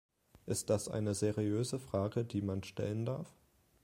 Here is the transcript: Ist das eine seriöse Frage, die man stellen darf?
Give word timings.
Ist 0.47 0.71
das 0.71 0.87
eine 0.89 1.13
seriöse 1.13 1.77
Frage, 1.77 2.25
die 2.25 2.41
man 2.41 2.63
stellen 2.63 3.05
darf? 3.05 3.29